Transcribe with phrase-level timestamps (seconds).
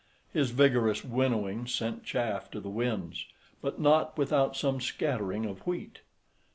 [0.33, 3.27] His vigorous winnowing sent chaff to the winds,
[3.61, 5.99] but not without some scattering of wheat.